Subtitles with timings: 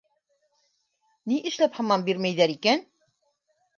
[1.31, 2.87] Ни эшләп һаман бирмәйҙәр икән?